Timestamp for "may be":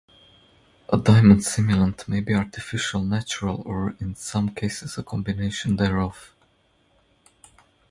2.07-2.33